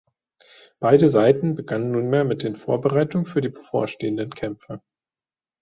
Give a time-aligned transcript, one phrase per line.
[0.79, 4.81] Beide Seiten begannen nunmehr mit den Vorbereitungen für die bevorstehenden Kämpfe.